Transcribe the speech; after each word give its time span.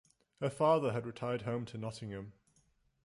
Her 0.39 0.49
father 0.49 0.93
had 0.93 1.05
retired 1.05 1.43
home 1.43 1.63
to 1.65 1.77
Nottingham. 1.77 2.33